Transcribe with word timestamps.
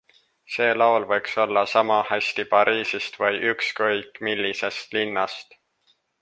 See 0.51 0.69
laul 0.81 1.03
võiks 1.11 1.35
olla 1.43 1.63
samahästi 1.73 2.45
Pariisist 2.55 3.21
või 3.25 3.39
ükskõik, 3.53 4.19
millisest 4.29 4.99
linnast. 4.99 5.55